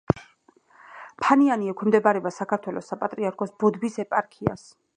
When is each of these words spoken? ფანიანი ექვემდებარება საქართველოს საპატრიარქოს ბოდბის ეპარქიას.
ფანიანი 1.23 1.69
ექვემდებარება 1.73 2.31
საქართველოს 2.37 2.89
საპატრიარქოს 2.93 3.53
ბოდბის 3.65 4.01
ეპარქიას. 4.05 4.65